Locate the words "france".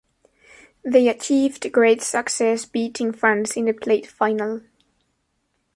3.11-3.55